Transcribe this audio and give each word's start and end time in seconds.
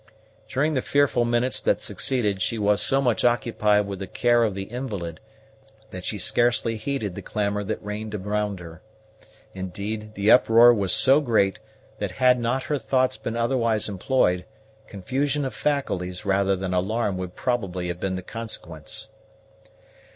During 0.47 0.73
the 0.73 0.81
fearful 0.81 1.25
minutes 1.25 1.61
that 1.61 1.79
succeeded, 1.79 2.41
she 2.41 2.57
was 2.57 2.81
so 2.81 3.03
much 3.03 3.23
occupied 3.23 3.85
with 3.85 3.99
the 3.99 4.07
care 4.07 4.43
of 4.43 4.55
the 4.55 4.63
invalid 4.63 5.19
that 5.91 6.05
she 6.05 6.17
scarcely 6.17 6.75
heeded 6.75 7.13
the 7.13 7.21
clamor 7.21 7.63
that 7.63 7.83
reigned 7.85 8.15
around 8.15 8.59
her. 8.61 8.81
Indeed, 9.53 10.15
the 10.15 10.31
uproar 10.31 10.73
was 10.73 10.91
so 10.91 11.21
great, 11.21 11.59
that, 11.99 12.13
had 12.13 12.39
not 12.39 12.63
her 12.63 12.79
thoughts 12.79 13.15
been 13.15 13.35
otherwise 13.35 13.87
employed, 13.87 14.43
confusion 14.87 15.45
of 15.45 15.53
faculties 15.53 16.25
rather 16.25 16.55
than 16.55 16.73
alarm 16.73 17.15
would 17.19 17.35
probably 17.35 17.87
have 17.89 17.99
been 17.99 18.15
the 18.15 18.23
consequence. 18.23 19.09